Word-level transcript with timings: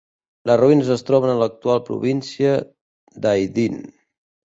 Les 0.49 0.55
ruïnes 0.61 0.89
es 0.95 1.05
troben 1.09 1.35
a 1.35 1.37
l'actual 1.43 1.83
província 1.91 2.57
d'Aydın. 3.27 3.83